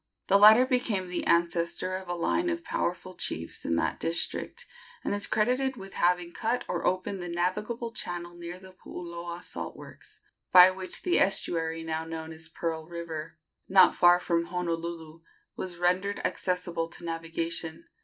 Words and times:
The 0.29 0.39
latter 0.39 0.65
became 0.65 1.09
the 1.09 1.27
ancestor 1.27 1.93
of 1.95 2.07
a 2.09 2.15
line 2.15 2.49
of 2.49 2.63
powerful 2.63 3.13
chiefs 3.13 3.63
in 3.65 3.75
that 3.75 3.99
district, 3.99 4.65
and 5.03 5.13
is 5.13 5.27
credited 5.27 5.77
with 5.77 5.93
having 5.93 6.31
cut 6.33 6.65
or 6.67 6.87
opened 6.87 7.21
the 7.21 7.29
navigable 7.29 7.91
channel 7.91 8.33
near 8.33 8.57
the 8.57 8.73
Puuloa 8.73 9.43
salt 9.43 9.77
works, 9.77 10.19
by 10.51 10.71
which 10.71 11.03
the 11.03 11.19
estuary 11.19 11.83
now 11.83 12.03
known 12.03 12.31
as 12.33 12.47
Pearl 12.49 12.87
River, 12.87 13.37
not 13.69 13.93
far 13.93 14.19
from 14.19 14.45
Honolulu, 14.45 15.21
was 15.55 15.77
rendered 15.77 16.17
accessible 16.25 16.87
to 16.87 17.05
navigation. 17.05 17.85